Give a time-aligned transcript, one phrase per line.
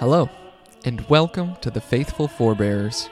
[0.00, 0.30] Hello,
[0.86, 3.10] and welcome to the Faithful Forebears.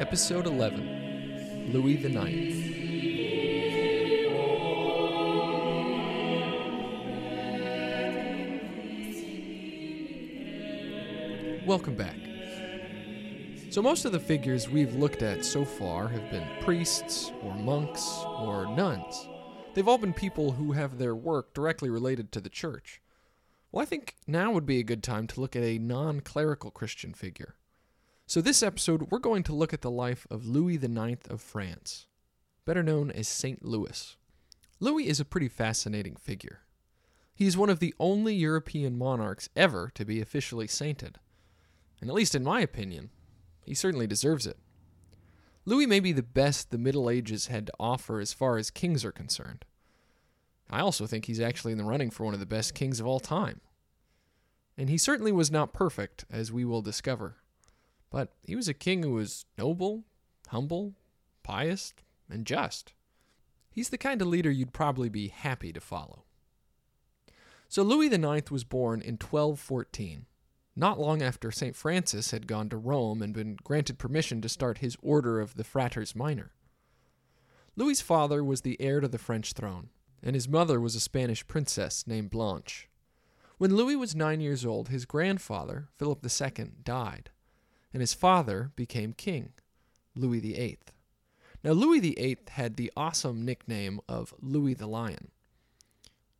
[0.00, 2.64] Episode 11 Louis the Ninth.
[11.66, 12.16] Welcome back.
[13.68, 18.08] So, most of the figures we've looked at so far have been priests, or monks,
[18.38, 19.28] or nuns.
[19.74, 23.02] They've all been people who have their work directly related to the church.
[23.72, 26.70] Well, I think now would be a good time to look at a non clerical
[26.70, 27.56] Christian figure.
[28.24, 32.06] So, this episode, we're going to look at the life of Louis IX of France,
[32.64, 33.64] better known as St.
[33.64, 34.16] Louis.
[34.78, 36.60] Louis is a pretty fascinating figure.
[37.34, 41.18] He is one of the only European monarchs ever to be officially sainted.
[42.00, 43.10] And at least in my opinion,
[43.64, 44.56] he certainly deserves it.
[45.66, 49.04] Louis may be the best the Middle Ages had to offer as far as kings
[49.04, 49.64] are concerned.
[50.70, 53.06] I also think he's actually in the running for one of the best kings of
[53.06, 53.60] all time.
[54.76, 57.36] And he certainly was not perfect, as we will discover.
[58.10, 60.04] But he was a king who was noble,
[60.48, 60.94] humble,
[61.42, 61.94] pious,
[62.28, 62.92] and just.
[63.70, 66.24] He's the kind of leader you'd probably be happy to follow.
[67.68, 70.26] So Louis IX was born in 1214
[70.76, 71.76] not long after St.
[71.76, 75.64] Francis had gone to Rome and been granted permission to start his order of the
[75.64, 76.52] Fratres Minor.
[77.76, 79.90] Louis's father was the heir to the French throne,
[80.22, 82.88] and his mother was a Spanish princess named Blanche.
[83.58, 87.30] When Louis was nine years old, his grandfather, Philip II, died,
[87.92, 89.52] and his father became king,
[90.16, 90.78] Louis VIII.
[91.62, 95.30] Now, Louis VIII had the awesome nickname of Louis the Lion.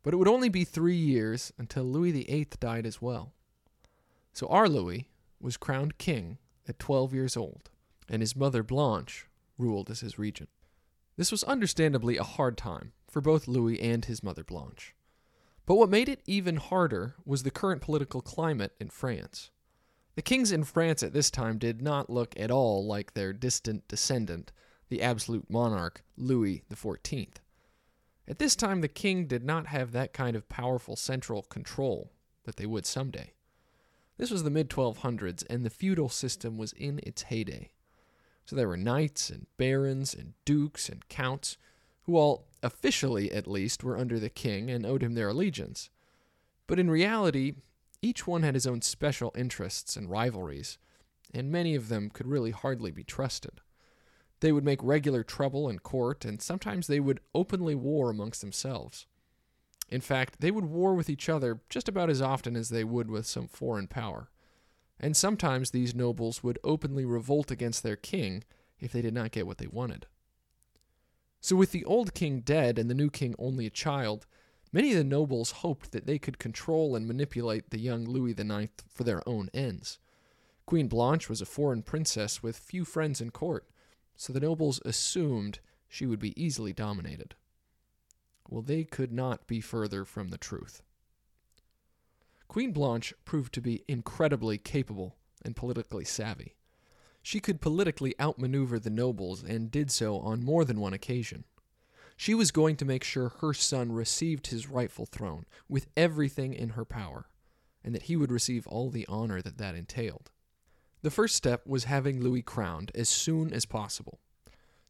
[0.03, 3.33] But it would only be three years until Louis VIII died as well.
[4.35, 5.07] So our Louis
[5.39, 7.69] was crowned king at 12 years old,
[8.09, 9.27] and his mother Blanche
[9.57, 10.49] ruled as his regent.
[11.15, 14.93] This was understandably a hard time for both Louis and his mother Blanche.
[15.65, 19.51] But what made it even harder was the current political climate in France.
[20.15, 23.87] The kings in France at this time did not look at all like their distant
[23.87, 24.51] descendant,
[24.89, 27.35] the absolute monarch Louis XIV.
[28.27, 32.11] At this time, the king did not have that kind of powerful central control
[32.43, 33.34] that they would someday.
[34.17, 37.71] This was the mid 1200s, and the feudal system was in its heyday.
[38.45, 41.57] So there were knights and barons and dukes and counts,
[42.03, 45.89] who all, officially at least, were under the king and owed him their allegiance.
[46.67, 47.55] But in reality,
[48.01, 50.77] each one had his own special interests and rivalries,
[51.33, 53.61] and many of them could really hardly be trusted.
[54.41, 59.07] They would make regular trouble in court, and sometimes they would openly war amongst themselves.
[59.89, 63.09] In fact, they would war with each other just about as often as they would
[63.09, 64.29] with some foreign power.
[64.99, 68.43] And sometimes these nobles would openly revolt against their king
[68.79, 70.07] if they did not get what they wanted.
[71.41, 74.25] So, with the old king dead and the new king only a child,
[74.71, 78.71] many of the nobles hoped that they could control and manipulate the young Louis IX
[78.89, 79.99] for their own ends.
[80.65, 83.67] Queen Blanche was a foreign princess with few friends in court,
[84.15, 87.35] so the nobles assumed she would be easily dominated.
[88.49, 90.81] Well, they could not be further from the truth.
[92.47, 96.55] Queen Blanche proved to be incredibly capable and politically savvy.
[97.21, 101.45] She could politically outmaneuver the nobles and did so on more than one occasion.
[102.15, 106.69] She was going to make sure her son received his rightful throne with everything in
[106.69, 107.27] her power,
[107.83, 110.31] and that he would receive all the honor that that entailed.
[111.01, 114.19] The first step was having Louis crowned as soon as possible.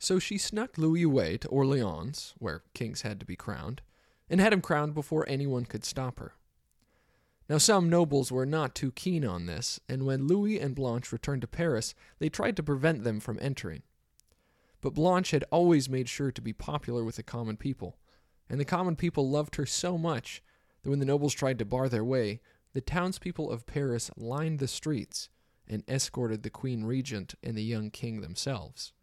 [0.05, 3.81] So she snuck Louis away to Orleans, where kings had to be crowned,
[4.29, 6.35] and had him crowned before anyone could stop her.
[7.49, 11.41] Now, some nobles were not too keen on this, and when Louis and Blanche returned
[11.41, 13.81] to Paris, they tried to prevent them from entering.
[14.79, 17.97] But Blanche had always made sure to be popular with the common people,
[18.47, 20.43] and the common people loved her so much
[20.83, 22.41] that when the nobles tried to bar their way,
[22.73, 25.29] the townspeople of Paris lined the streets
[25.67, 28.93] and escorted the queen regent and the young king themselves.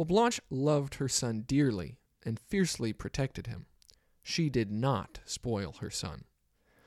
[0.00, 3.66] While Blanche loved her son dearly and fiercely protected him,
[4.22, 6.24] she did not spoil her son.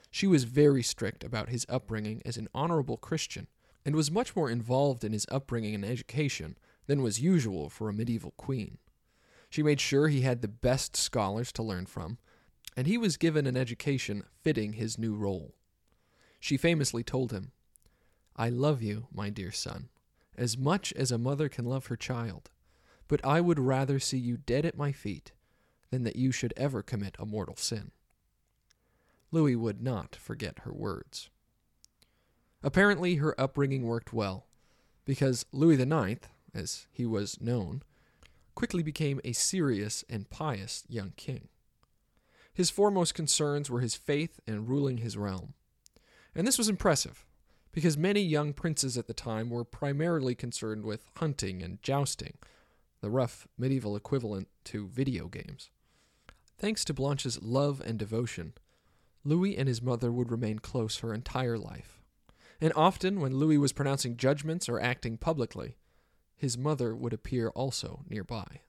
[0.10, 3.50] She was very strict about his upbringing as an honorable Christian
[3.86, 6.58] and was much more involved in his upbringing and education
[6.88, 8.80] than was usual for a medieval queen.
[9.48, 12.18] She made sure he had the best scholars to learn from,
[12.76, 15.54] and he was given an education fitting his new role.
[16.40, 17.52] She famously told him,
[18.36, 19.90] I love you, my dear son,
[20.36, 22.50] as much as a mother can love her child
[23.08, 25.32] but I would rather see you dead at my feet
[25.92, 27.92] than that you should ever commit a mortal sin.
[29.32, 31.30] Louis would not forget her words.
[32.64, 34.46] Apparently, her upbringing worked well,
[35.06, 37.84] because Louis IX, as he was known,
[38.56, 41.50] quickly became a serious and pious young king.
[42.54, 45.56] His foremost concerns were his faith and ruling his realm.
[46.36, 47.26] And this was impressive,
[47.72, 52.38] because many young princes at the time were primarily concerned with hunting and jousting,
[53.04, 55.70] the rough medieval equivalent to video games.
[56.58, 58.54] Thanks to Blanche's love and devotion,
[59.26, 62.02] Louis and his mother would remain close her entire life.
[62.62, 65.76] And often, when Louis was pronouncing judgments or acting publicly,
[66.38, 68.62] his mother would appear also nearby.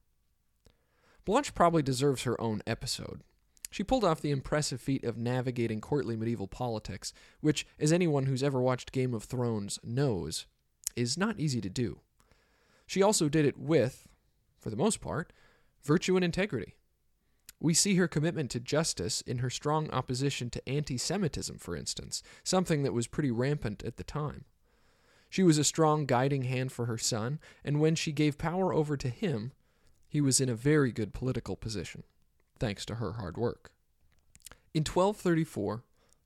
[1.25, 3.23] Blanche probably deserves her own episode.
[3.71, 8.43] She pulled off the impressive feat of navigating courtly medieval politics, which, as anyone who's
[8.43, 10.47] ever watched Game of Thrones knows,
[10.97, 12.01] is not easy to do.
[12.85, 14.09] She also did it with,
[14.65, 15.31] for the most part,
[15.83, 16.75] virtue and integrity.
[17.61, 22.23] We see her commitment to justice in her strong opposition to anti Semitism, for instance,
[22.43, 24.47] something that was pretty rampant at the time.
[25.29, 28.97] She was a strong guiding hand for her son, and when she gave power over
[28.97, 29.53] to him,
[30.09, 32.05] he was in a very good political position,
[32.59, 33.71] thanks to her hard work.
[34.73, 35.85] In 1234,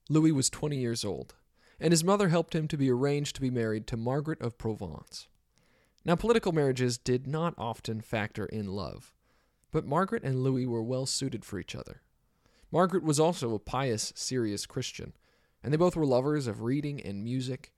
[0.09, 1.35] Louis was 20 years old,
[1.77, 5.28] and his mother helped him to be arranged to be married to Margaret of Provence.
[6.09, 9.13] Now, political marriages did not often factor in love,
[9.69, 12.01] but Margaret and Louis were well suited for each other.
[12.71, 15.13] Margaret was also a pious, serious Christian,
[15.61, 17.73] and they both were lovers of reading and music,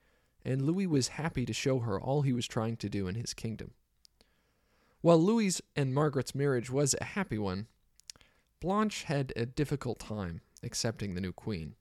[0.45, 3.33] and Louis was happy to show her all he was trying to do in his
[3.33, 3.71] kingdom.
[5.01, 7.67] While Louis and Margaret's marriage was a happy one,
[8.61, 11.75] Blanche had a difficult time accepting the new queen.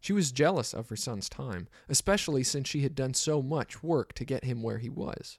[0.00, 4.14] She was jealous of her son's time, especially since she had done so much work
[4.14, 5.38] to get him where he was.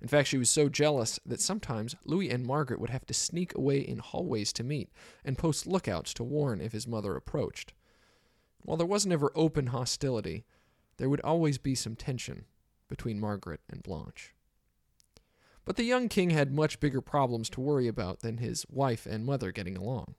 [0.00, 3.54] In fact, she was so jealous that sometimes Louis and Margaret would have to sneak
[3.54, 4.90] away in hallways to meet
[5.24, 7.74] and post lookouts to warn if his mother approached.
[8.62, 10.44] While there wasn't ever open hostility,
[10.96, 12.46] there would always be some tension
[12.88, 14.34] between Margaret and Blanche.
[15.64, 19.24] But the young king had much bigger problems to worry about than his wife and
[19.24, 20.14] mother getting along.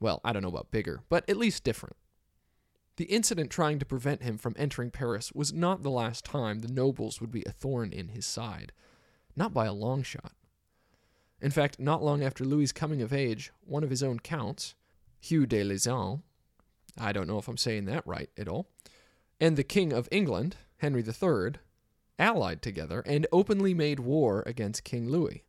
[0.00, 1.96] Well, I don't know about bigger, but at least different.
[2.96, 6.68] The incident trying to prevent him from entering Paris was not the last time the
[6.68, 8.72] nobles would be a thorn in his side,
[9.36, 10.32] not by a long shot.
[11.40, 14.74] In fact, not long after Louis's coming of age, one of his own counts,
[15.20, 16.22] Hugh de Lisle,
[16.98, 18.68] I don't know if I'm saying that right at all,
[19.40, 21.60] and the King of England, Henry III,
[22.18, 25.44] allied together and openly made war against King Louis.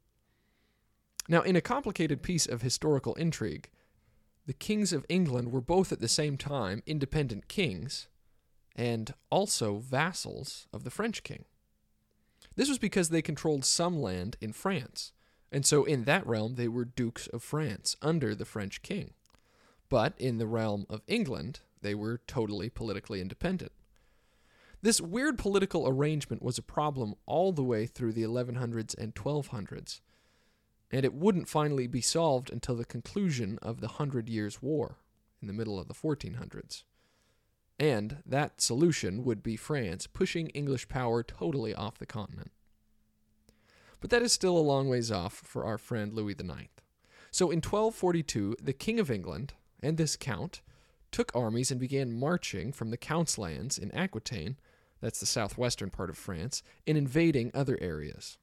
[1.27, 3.69] Now, in a complicated piece of historical intrigue,
[4.45, 8.07] the kings of England were both at the same time independent kings
[8.75, 11.45] and also vassals of the French king.
[12.55, 15.11] This was because they controlled some land in France,
[15.51, 19.13] and so in that realm they were dukes of France under the French king.
[19.89, 23.71] But in the realm of England, they were totally politically independent.
[24.81, 29.99] This weird political arrangement was a problem all the way through the 1100s and 1200s,
[30.91, 34.97] and it wouldn't finally be solved until the conclusion of the Hundred Years' War
[35.41, 36.83] in the middle of the 1400s.
[37.79, 42.51] And that solution would be France pushing English power totally off the continent.
[43.99, 46.69] But that is still a long ways off for our friend Louis IX.
[47.31, 50.61] So in 1242, the King of England and this count
[51.11, 54.57] took armies and began marching from the Count's lands in Aquitaine,
[55.01, 58.37] that's the southwestern part of France, and invading other areas.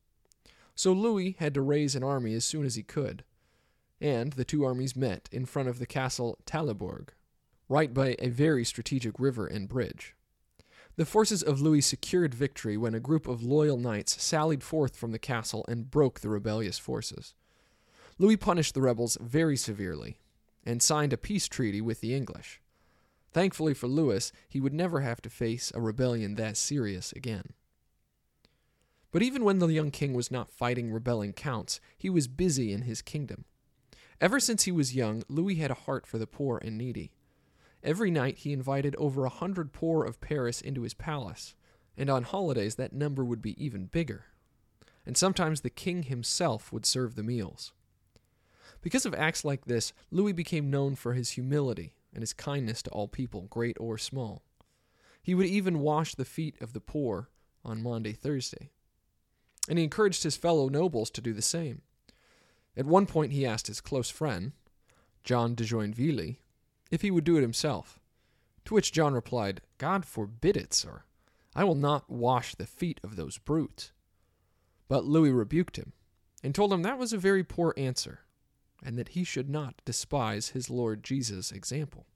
[0.74, 3.24] So Louis had to raise an army as soon as he could,
[4.00, 7.08] and the two armies met in front of the castle Taillebourg,
[7.72, 10.14] right by a very strategic river and bridge.
[10.96, 15.12] The forces of Louis secured victory when a group of loyal knights sallied forth from
[15.12, 17.32] the castle and broke the rebellious forces.
[18.18, 20.18] Louis punished the rebels very severely
[20.64, 22.60] and signed a peace treaty with the English.
[23.32, 27.54] Thankfully for Louis, he would never have to face a rebellion that serious again.
[29.12, 32.82] But even when the young king was not fighting rebelling counts, he was busy in
[32.82, 33.46] his kingdom.
[34.20, 37.12] Ever since he was young, Louis had a heart for the poor and needy.
[37.82, 41.54] Every night he invited over a hundred poor of Paris into his palace,
[41.96, 44.26] and on holidays that number would be even bigger.
[45.04, 47.72] And sometimes the king himself would serve the meals.
[48.82, 52.90] Because of acts like this, Louis became known for his humility and his kindness to
[52.90, 54.42] all people, great or small.
[55.22, 57.30] He would even wash the feet of the poor
[57.64, 58.70] on Maundy Thursday.
[59.68, 61.82] And he encouraged his fellow nobles to do the same.
[62.76, 64.52] At one point, he asked his close friend,
[65.22, 66.36] John de Joinville,
[66.92, 67.98] if he would do it himself.
[68.66, 71.02] To which John replied, God forbid it, sir.
[71.56, 73.90] I will not wash the feet of those brutes.
[74.88, 75.94] But Louis rebuked him,
[76.44, 78.20] and told him that was a very poor answer,
[78.84, 82.06] and that he should not despise his Lord Jesus' example.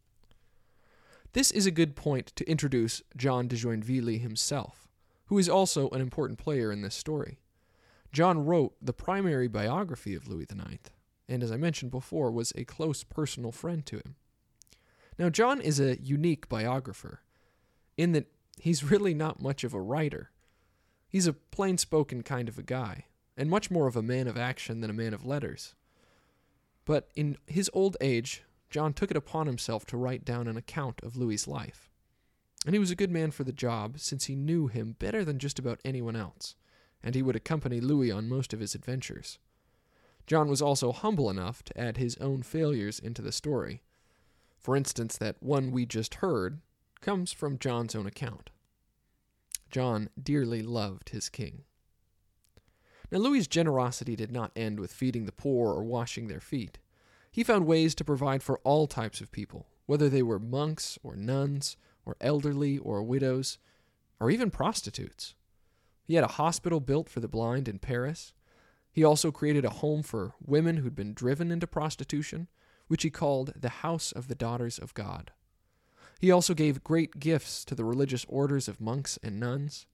[1.32, 4.88] This is a good point to introduce John de Joinville himself,
[5.26, 7.38] who is also an important player in this story.
[8.12, 10.90] John wrote the primary biography of Louis IX,
[11.28, 14.16] and as I mentioned before, was a close personal friend to him.
[15.18, 17.22] Now, John is a unique biographer
[17.96, 18.26] in that
[18.58, 20.30] he's really not much of a writer.
[21.08, 23.06] He's a plain spoken kind of a guy,
[23.36, 25.74] and much more of a man of action than a man of letters.
[26.84, 31.00] But in his old age, John took it upon himself to write down an account
[31.02, 31.88] of Louis's life.
[32.64, 35.38] And he was a good man for the job, since he knew him better than
[35.38, 36.56] just about anyone else,
[37.02, 39.38] and he would accompany Louis on most of his adventures.
[40.26, 43.82] John was also humble enough to add his own failures into the story.
[44.66, 46.58] For instance, that one we just heard
[47.00, 48.50] comes from John's own account.
[49.70, 51.62] John dearly loved his king.
[53.12, 56.78] Now, Louis's generosity did not end with feeding the poor or washing their feet.
[57.30, 61.14] He found ways to provide for all types of people, whether they were monks or
[61.14, 63.58] nuns, or elderly or widows,
[64.18, 65.36] or even prostitutes.
[66.02, 68.32] He had a hospital built for the blind in Paris.
[68.90, 72.48] He also created a home for women who'd been driven into prostitution,
[72.88, 75.32] which he called the House of the Daughters of God.
[76.20, 79.86] He also gave great gifts to the religious orders of monks and nuns,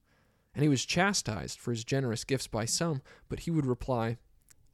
[0.55, 4.17] and he was chastised for his generous gifts by some, but he would reply,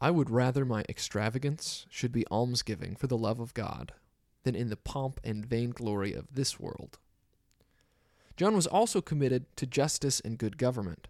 [0.01, 3.93] I would rather my extravagance should be almsgiving for the love of God
[4.43, 6.99] than in the pomp and vainglory of this world.
[8.37, 11.07] John was also committed to justice and good government.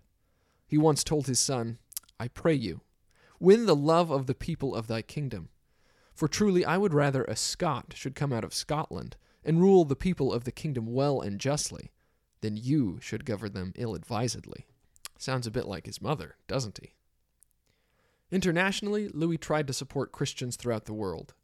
[0.66, 1.78] He once told his son,
[2.20, 2.82] I pray you,
[3.40, 5.50] win the love of the people of thy kingdom.
[6.20, 9.96] For truly I would rather a Scot should come out of Scotland and rule the
[9.96, 11.94] people of the kingdom well and justly,
[12.42, 14.68] than you should govern them ill advisedly.
[15.18, 16.92] Sounds a bit like his mother, doesn't he?
[18.32, 21.36] Internationally, Louis tried to support Christians throughout the world.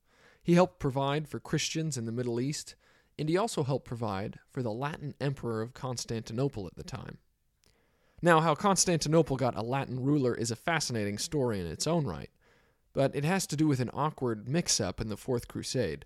[0.43, 2.75] He helped provide for Christians in the Middle East,
[3.17, 7.19] and he also helped provide for the Latin emperor of Constantinople at the time.
[8.21, 12.29] Now, how Constantinople got a Latin ruler is a fascinating story in its own right,
[12.95, 16.05] but it has to do with an awkward mix up in the Fourth Crusade.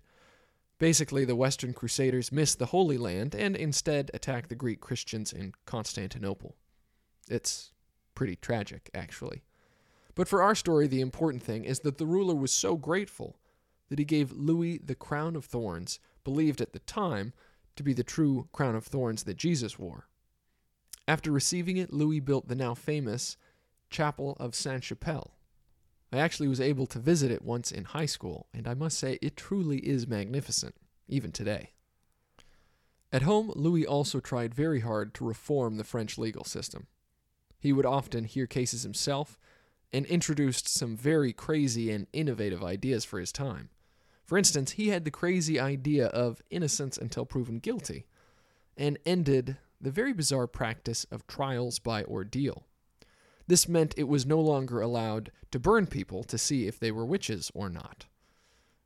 [0.78, 5.52] Basically, the Western Crusaders missed the Holy Land and instead attacked the Greek Christians in
[5.66, 6.56] Constantinople.
[7.30, 7.72] It's
[8.16, 9.44] pretty tragic, actually.
[10.16, 13.36] But for our story, the important thing is that the ruler was so grateful
[13.88, 17.32] that he gave Louis the crown of thorns, believed at the time
[17.76, 20.08] to be the true crown of thorns that Jesus wore.
[21.06, 23.36] After receiving it, Louis built the now famous
[23.90, 25.36] Chapel of Sainte Chapelle.
[26.12, 29.18] I actually was able to visit it once in high school, and I must say
[29.22, 30.74] it truly is magnificent,
[31.08, 31.70] even today.
[33.12, 36.86] At home, Louis also tried very hard to reform the French legal system.
[37.58, 39.38] He would often hear cases himself
[39.92, 43.70] and introduced some very crazy and innovative ideas for his time.
[44.24, 48.06] For instance, he had the crazy idea of innocence until proven guilty,
[48.76, 52.66] and ended the very bizarre practice of trials by ordeal.
[53.50, 57.04] This meant it was no longer allowed to burn people to see if they were
[57.04, 58.06] witches or not.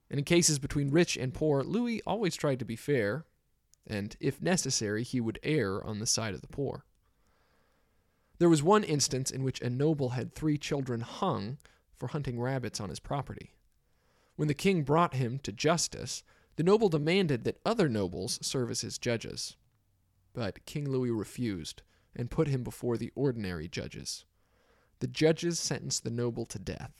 [0.08, 3.26] And in cases between rich and poor, Louis always tried to be fair,
[3.86, 6.86] and if necessary, he would err on the side of the poor.
[8.38, 11.58] There was one instance in which a noble had three children hung
[11.94, 13.52] for hunting rabbits on his property.
[14.36, 16.22] When the king brought him to justice,
[16.56, 19.56] the noble demanded that other nobles serve as his judges.
[20.32, 21.82] But King Louis refused
[22.16, 24.24] and put him before the ordinary judges.
[25.00, 26.92] The judges sentenced the noble to death.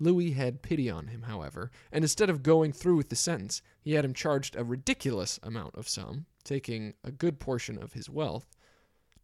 [0.00, 3.94] Louis had pity on him, however, and instead of going through with the sentence, he
[3.94, 8.46] had him charged a ridiculous amount of sum, taking a good portion of his wealth,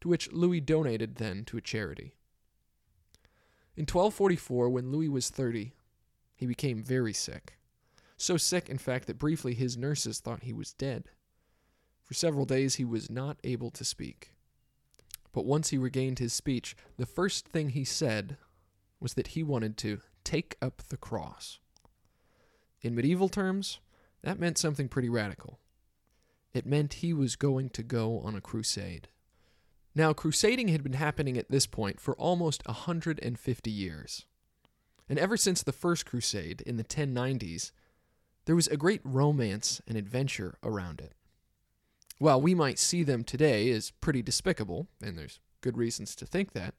[0.00, 2.16] to which Louis donated then to a charity.
[3.76, 5.72] In 1244, when Louis was 30,
[6.34, 7.58] he became very sick.
[8.16, 11.04] So sick, in fact, that briefly his nurses thought he was dead.
[12.02, 14.33] For several days he was not able to speak.
[15.34, 18.38] But once he regained his speech, the first thing he said
[19.00, 21.58] was that he wanted to take up the cross.
[22.80, 23.80] In medieval terms,
[24.22, 25.58] that meant something pretty radical.
[26.54, 29.08] It meant he was going to go on a crusade.
[29.94, 34.26] Now, crusading had been happening at this point for almost a 150 years.
[35.08, 37.72] And ever since the First Crusade in the 1090s,
[38.44, 41.12] there was a great romance and adventure around it.
[42.24, 46.54] While we might see them today as pretty despicable, and there's good reasons to think
[46.54, 46.72] that,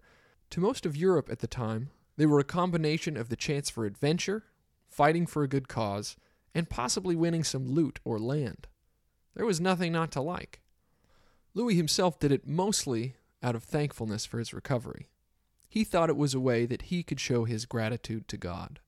[0.50, 3.86] to most of Europe at the time, they were a combination of the chance for
[3.86, 4.46] adventure,
[4.90, 6.16] fighting for a good cause,
[6.56, 8.66] and possibly winning some loot or land.
[9.36, 10.62] There was nothing not to like.
[11.54, 15.10] Louis himself did it mostly out of thankfulness for his recovery.
[15.70, 18.80] He thought it was a way that he could show his gratitude to God.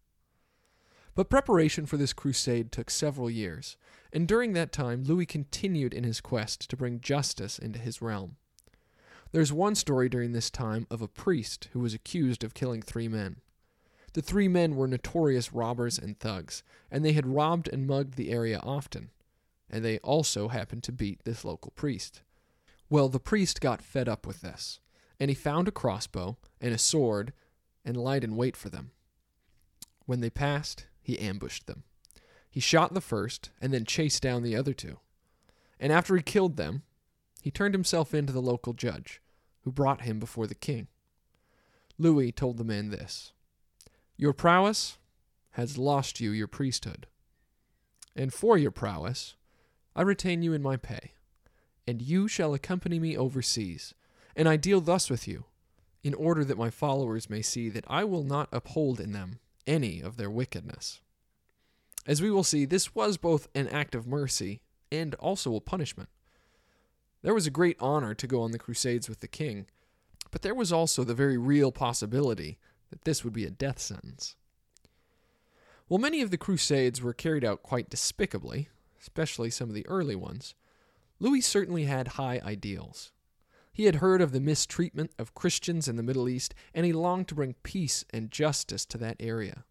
[1.17, 3.75] But preparation for this crusade took several years,
[4.13, 8.35] and during that time Louis continued in his quest to bring justice into his realm.
[9.31, 13.07] There's one story during this time of a priest who was accused of killing three
[13.07, 13.37] men.
[14.13, 18.29] The three men were notorious robbers and thugs, and they had robbed and mugged the
[18.29, 19.09] area often,
[19.71, 22.21] and they also happened to beat this local priest.
[22.91, 24.81] Well, the priest got fed up with this,
[25.19, 27.33] and he found a crossbow and a sword
[27.83, 28.91] and lied in wait for them.
[30.05, 31.83] When they passed, he ambushed them.
[32.49, 34.99] He shot the first and then chased down the other two.
[35.79, 36.83] And after he killed them,
[37.41, 39.21] he turned himself in to the local judge,
[39.61, 40.89] who brought him before the king.
[41.97, 43.31] Louis told the man this
[44.17, 44.97] Your prowess
[45.51, 47.07] has lost you your priesthood,
[48.13, 49.37] and for your prowess
[49.95, 51.13] I retain you in my pay,
[51.87, 53.93] and you shall accompany me overseas,
[54.35, 55.45] and I deal thus with you,
[56.03, 60.01] in order that my followers may see that I will not uphold in them any
[60.01, 61.01] of their wickedness.
[62.07, 66.09] As we will see, this was both an act of mercy and also a punishment.
[67.21, 69.67] There was a great honor to go on the Crusades with the king,
[70.31, 72.57] but there was also the very real possibility
[72.89, 74.35] that this would be a death sentence.
[75.87, 78.69] While many of the Crusades were carried out quite despicably,
[79.01, 80.53] especially some of the early ones,
[81.19, 83.11] Louis certainly had high ideals.
[83.77, 87.27] He had heard of the mistreatment of Christians in the Middle East, and he longed
[87.27, 89.65] to bring peace and justice to that area.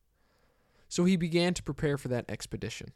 [0.88, 2.92] So he began to prepare for that expedition.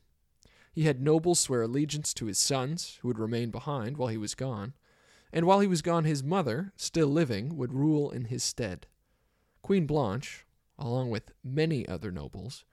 [0.71, 4.37] He had nobles swear allegiance to his sons, who would remain behind while he was
[4.37, 4.75] gone,
[5.33, 8.87] and while he was gone, his mother, still living, would rule in his stead.
[9.63, 10.47] Queen Blanche,
[10.79, 12.65] along with many other nobles,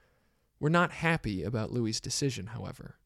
[0.59, 2.99] were not happy about Louis's decision, however,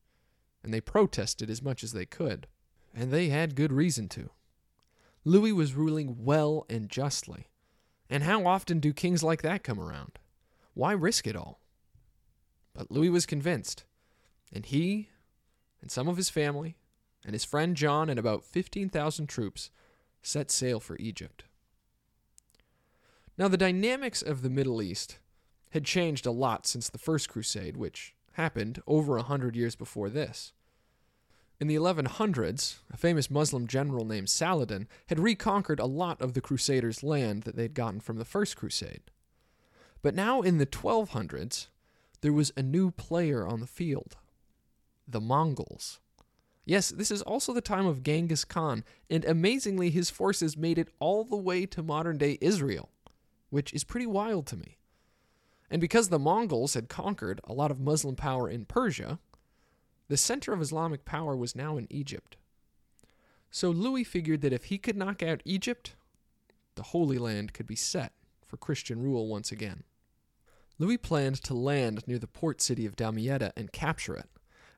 [0.62, 2.48] and they protested as much as they could,
[2.94, 4.32] and they had good reason to.
[5.24, 7.48] Louis was ruling well and justly,
[8.10, 10.20] and how often do kings like that come around?
[10.74, 11.60] Why risk it all?
[12.74, 13.84] But Louis was convinced
[14.52, 15.10] and he
[15.82, 16.76] and some of his family
[17.26, 19.72] and his friend John and about 15,000 troops
[20.22, 21.44] set sail for Egypt.
[23.38, 25.20] Now, the dynamics of the Middle East
[25.72, 30.10] had changed a lot since the First Crusade, which happened over a hundred years before
[30.10, 30.54] this.
[31.62, 36.42] In the 1100s, a famous Muslim general named Saladin had reconquered a lot of the
[36.42, 39.12] Crusaders' land that they'd gotten from the First Crusade.
[40.02, 41.68] But now in the 1200s,
[42.22, 44.18] there was a new player on the field
[45.08, 46.00] the Mongols.
[46.66, 50.90] Yes, this is also the time of Genghis Khan, and amazingly, his forces made it
[51.00, 52.90] all the way to modern day Israel,
[53.52, 54.78] which is pretty wild to me.
[55.70, 59.20] And because the Mongols had conquered a lot of Muslim power in Persia,
[60.12, 62.36] the center of Islamic power was now in Egypt.
[63.50, 65.96] So Louis figured that if he could knock out Egypt,
[66.76, 68.12] the Holy Land could be set
[68.46, 69.84] for Christian rule once again.
[70.78, 74.30] Louis planned to land near the port city of Damietta and capture it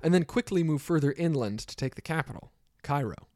[0.04, 2.52] and then quickly move further inland to take the capital,
[2.84, 3.28] Cairo.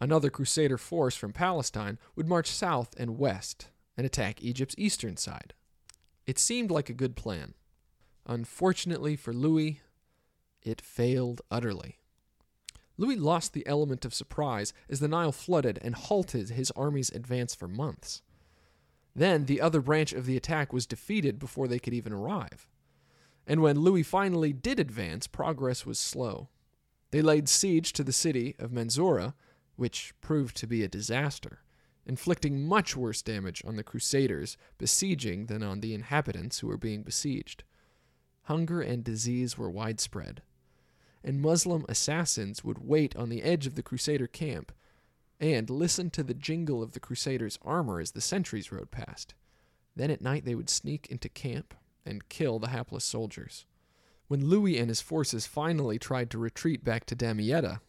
[0.00, 5.54] Another Crusader force from Palestine would march south and west and attack Egypt's eastern side.
[6.26, 7.54] It seemed like a good plan.
[8.26, 9.80] Unfortunately for Louis,
[10.66, 11.98] it failed utterly.
[12.98, 17.54] Louis lost the element of surprise as the Nile flooded and halted his army's advance
[17.54, 18.22] for months.
[19.14, 22.66] Then the other branch of the attack was defeated before they could even arrive
[23.46, 26.48] and when Louis finally did advance, progress was slow.
[27.12, 29.34] They laid siege to the city of Mansoura,
[29.76, 31.60] which proved to be a disaster,
[32.04, 37.02] inflicting much worse damage on the Crusaders besieging than on the inhabitants who were being
[37.02, 37.62] besieged.
[38.44, 40.42] Hunger and disease were widespread,
[41.26, 44.70] and Muslim assassins would wait on the edge of the Crusader camp
[45.40, 49.34] and listen to the jingle of the Crusaders' armor as the sentries rode past.
[49.96, 51.74] Then at night they would sneak into camp
[52.06, 53.66] and kill the hapless soldiers.
[54.28, 57.80] When Louis and his forces finally tried to retreat back to Damietta,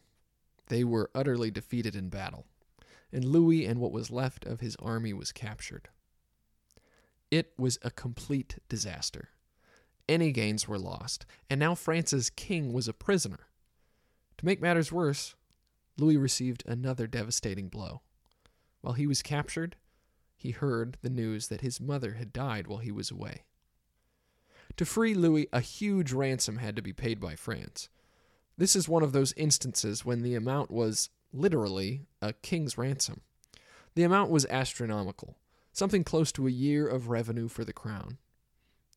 [0.66, 2.44] they were utterly defeated in battle,
[3.12, 5.88] and Louis and what was left of his army was captured.
[7.30, 9.30] It was a complete disaster.
[10.08, 13.48] Any gains were lost, and now France's king was a prisoner.
[14.38, 15.34] To make matters worse,
[15.98, 18.00] Louis received another devastating blow.
[18.80, 19.76] While he was captured,
[20.36, 23.42] he heard the news that his mother had died while he was away.
[24.76, 27.88] To free Louis, a huge ransom had to be paid by France.
[28.56, 33.22] This is one of those instances when the amount was literally a king's ransom.
[33.94, 35.36] The amount was astronomical,
[35.72, 38.18] something close to a year of revenue for the crown.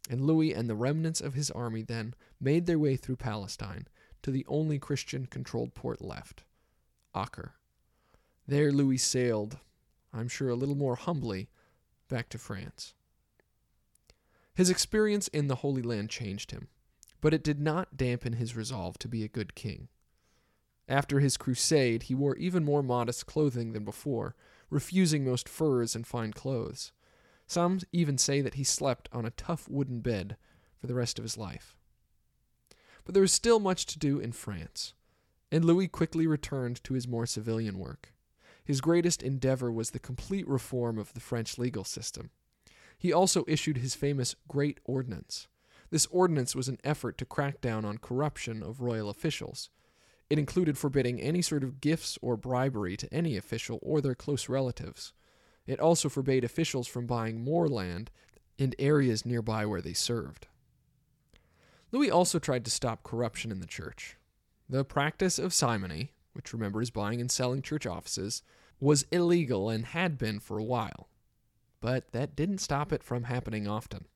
[0.09, 3.87] And Louis and the remnants of his army then made their way through Palestine
[4.23, 6.43] to the only Christian controlled port left,
[7.15, 7.53] Acre.
[8.47, 9.59] There Louis sailed,
[10.13, 11.49] I'm sure a little more humbly,
[12.09, 12.93] back to France.
[14.53, 16.67] His experience in the Holy Land changed him,
[17.21, 19.87] but it did not dampen his resolve to be a good king.
[20.89, 24.35] After his crusade, he wore even more modest clothing than before,
[24.69, 26.91] refusing most furs and fine clothes.
[27.51, 30.37] Some even say that he slept on a tough wooden bed
[30.79, 31.75] for the rest of his life.
[33.03, 34.93] But there was still much to do in France,
[35.51, 38.13] and Louis quickly returned to his more civilian work.
[38.63, 42.29] His greatest endeavor was the complete reform of the French legal system.
[42.97, 45.49] He also issued his famous Great Ordinance.
[45.89, 49.69] This ordinance was an effort to crack down on corruption of royal officials.
[50.29, 54.47] It included forbidding any sort of gifts or bribery to any official or their close
[54.47, 55.11] relatives.
[55.71, 58.11] It also forbade officials from buying more land
[58.57, 60.47] in areas nearby where they served.
[61.93, 64.17] Louis also tried to stop corruption in the church.
[64.67, 68.43] The practice of simony, which remember is buying and selling church offices,
[68.81, 71.07] was illegal and had been for a while.
[71.79, 74.07] But that didn't stop it from happening often.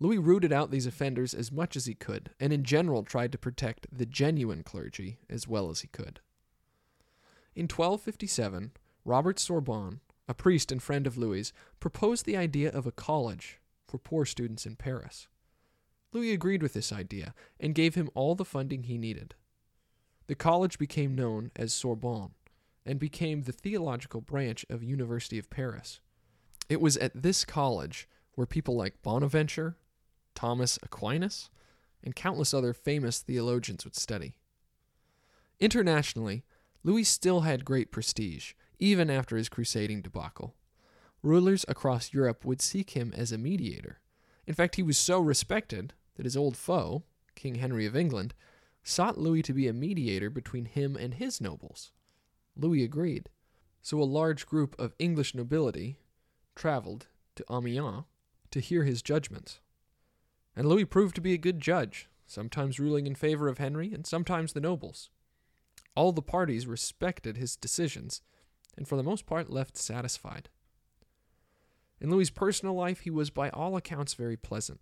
[0.00, 3.38] Louis rooted out these offenders as much as he could, and in general tried to
[3.38, 6.18] protect the genuine clergy as well as he could.
[7.54, 8.72] In 1257,
[9.04, 13.98] Robert Sorbonne, a priest and friend of Louis, proposed the idea of a college for
[13.98, 15.28] poor students in Paris.
[16.12, 19.34] Louis agreed with this idea and gave him all the funding he needed.
[20.26, 22.30] The college became known as Sorbonne
[22.86, 26.00] and became the theological branch of University of Paris.
[26.68, 29.76] It was at this college where people like Bonaventure,
[30.34, 31.50] Thomas Aquinas,
[32.02, 34.36] and countless other famous theologians would study.
[35.60, 36.44] Internationally,
[36.82, 40.54] Louis still had great prestige, even after his crusading debacle.
[41.22, 44.00] Rulers across Europe would seek him as a mediator.
[44.46, 48.34] In fact, he was so respected that his old foe, King Henry of England,
[48.82, 51.92] sought Louis to be a mediator between him and his nobles.
[52.56, 53.30] Louis agreed.
[53.82, 55.98] So a large group of English nobility
[56.54, 57.06] traveled
[57.36, 58.04] to Amiens
[58.50, 59.60] to hear his judgments.
[60.56, 64.06] And Louis proved to be a good judge, sometimes ruling in favor of Henry and
[64.06, 65.10] sometimes the nobles.
[65.96, 68.20] All the parties respected his decisions,
[68.76, 70.48] and for the most part left satisfied.
[72.00, 74.80] In Louis's personal life, he was by all accounts very pleasant.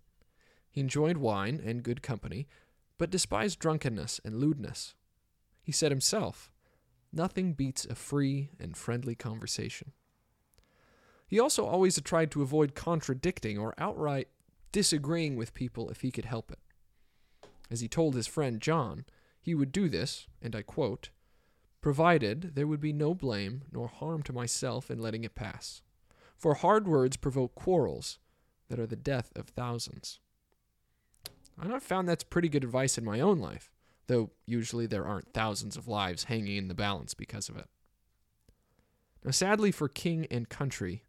[0.69, 2.47] He enjoyed wine and good company,
[2.97, 4.95] but despised drunkenness and lewdness.
[5.61, 6.51] He said himself,
[7.11, 9.91] Nothing beats a free and friendly conversation.
[11.27, 14.27] He also always tried to avoid contradicting or outright
[14.71, 16.59] disagreeing with people if he could help it.
[17.69, 19.05] As he told his friend John,
[19.39, 21.09] he would do this, and I quote,
[21.83, 25.81] provided there would be no blame nor harm to myself in letting it pass.
[26.37, 28.19] For hard words provoke quarrels
[28.69, 30.21] that are the death of thousands.
[31.61, 33.69] And I've found that's pretty good advice in my own life,
[34.07, 37.67] though usually there aren't thousands of lives hanging in the balance because of it.
[39.25, 41.03] Now, sadly for king and country,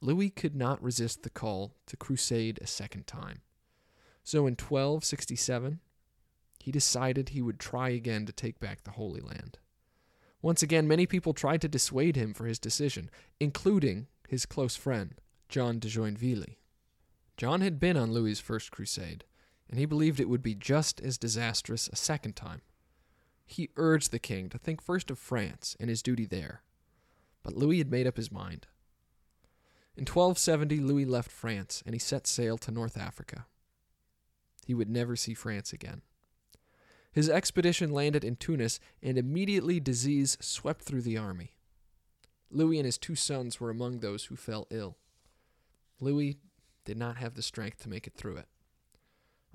[0.00, 3.42] Louis could not resist the call to crusade a second time.
[4.24, 5.78] So in 1267,
[6.62, 9.58] he decided he would try again to take back the Holy Land.
[10.42, 15.14] Once again, many people tried to dissuade him for his decision, including his close friend,
[15.48, 16.56] John de Joinville.
[17.36, 19.24] John had been on Louis's first crusade,
[19.68, 22.62] and he believed it would be just as disastrous a second time.
[23.46, 26.62] He urged the king to think first of France and his duty there.
[27.42, 28.66] But Louis had made up his mind.
[29.96, 33.46] In 1270, Louis left France and he set sail to North Africa.
[34.66, 36.02] He would never see France again.
[37.12, 41.54] His expedition landed in Tunis, and immediately disease swept through the army.
[42.50, 44.96] Louis and his two sons were among those who fell ill.
[46.00, 46.38] Louis
[46.84, 48.48] did not have the strength to make it through it.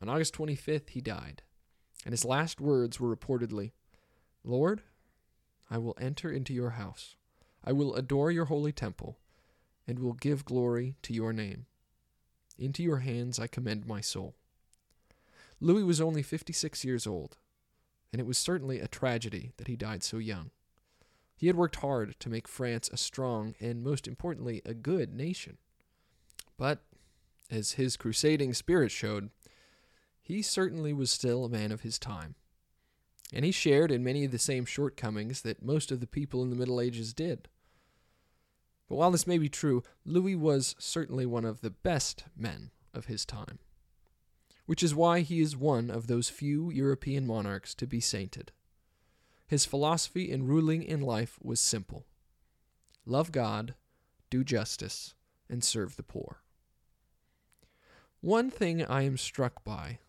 [0.02, 1.42] On August 25th, he died,
[2.04, 3.72] and his last words were reportedly
[4.44, 4.84] Lord,
[5.72, 7.16] I will enter into your house.
[7.64, 9.18] I will adore your holy temple,
[9.88, 11.66] and will give glory to your name.
[12.60, 14.36] Into your hands I commend my soul.
[15.60, 17.38] Louis was only 56 years old,
[18.16, 20.50] and it was certainly a tragedy that he died so young.
[21.36, 25.58] He had worked hard to make France a strong and, most importantly, a good nation.
[26.58, 26.80] But,
[27.52, 29.32] as his crusading spirit showed,
[30.22, 32.36] he certainly was still a man of his time.
[33.34, 36.50] And he shared in many of the same shortcomings that most of the people in
[36.50, 37.50] the Middle Ages did.
[38.88, 43.08] But while this may be true, Louis was certainly one of the best men of
[43.08, 43.60] his time,
[44.66, 48.52] which is why he is one of those few European monarchs to be sainted.
[49.48, 52.06] His philosophy in ruling in life was simple
[53.06, 53.76] love God,
[54.30, 55.14] do justice,
[55.50, 56.42] and serve the poor.
[58.22, 60.00] One thing I am struck by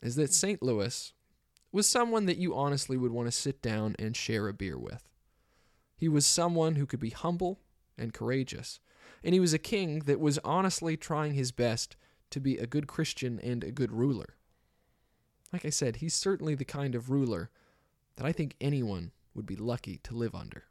[0.00, 0.62] is that St.
[0.62, 1.12] Louis
[1.72, 5.10] was someone that you honestly would want to sit down and share a beer with.
[5.96, 7.58] He was someone who could be humble
[7.98, 8.78] and courageous,
[9.24, 11.96] and he was a king that was honestly trying his best
[12.30, 14.36] to be a good Christian and a good ruler.
[15.52, 17.50] Like I said, he's certainly the kind of ruler
[18.16, 20.64] that I think anyone would be lucky to live under.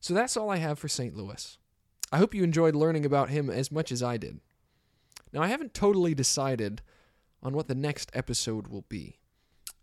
[0.00, 1.16] So that's all I have for St.
[1.16, 1.58] Louis.
[2.10, 4.40] I hope you enjoyed learning about him as much as I did.
[5.32, 6.80] Now, I haven't totally decided
[7.42, 9.18] on what the next episode will be.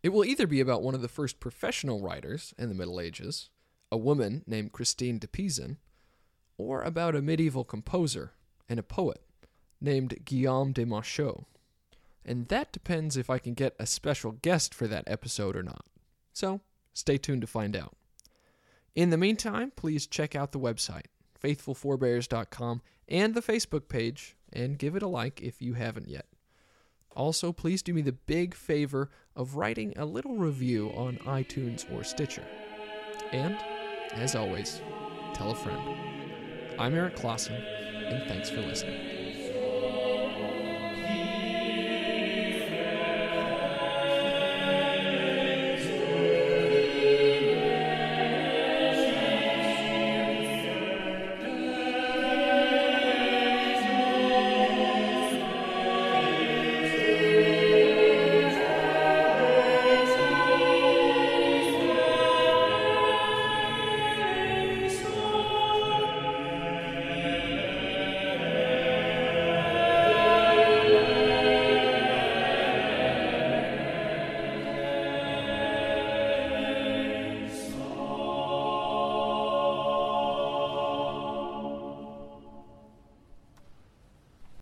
[0.01, 3.49] It will either be about one of the first professional writers in the Middle Ages,
[3.91, 5.77] a woman named Christine de Pizan,
[6.57, 8.33] or about a medieval composer
[8.67, 9.21] and a poet
[9.81, 11.45] named Guillaume de Machaut.
[12.25, 15.85] And that depends if I can get a special guest for that episode or not.
[16.33, 16.61] So,
[16.93, 17.95] stay tuned to find out.
[18.95, 21.05] In the meantime, please check out the website,
[21.41, 26.25] faithfulforebears.com, and the Facebook page, and give it a like if you haven't yet.
[27.15, 32.03] Also, please do me the big favor of writing a little review on iTunes or
[32.03, 32.45] Stitcher.
[33.31, 33.57] And,
[34.13, 34.81] as always,
[35.33, 35.81] tell a friend.
[36.79, 39.14] I'm Eric Clausen, and thanks for listening.